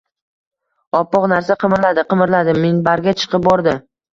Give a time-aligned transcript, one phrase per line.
[0.99, 3.79] Oppoq narsa qimirladi-qimirladi— minbarga chiqib bordi.